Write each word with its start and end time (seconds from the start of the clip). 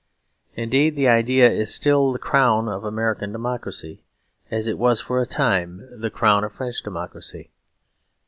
Indeed, 0.55 0.95
the 0.95 1.07
idea 1.07 1.47
is 1.47 1.71
still 1.71 2.11
the 2.11 2.17
crown 2.17 2.67
of 2.67 2.83
American 2.83 3.31
democracy, 3.31 4.03
as 4.49 4.65
it 4.65 4.79
was 4.79 4.99
for 4.99 5.21
a 5.21 5.27
time 5.27 5.87
the 5.91 6.09
crown 6.09 6.43
of 6.43 6.53
French 6.53 6.81
democracy. 6.81 7.51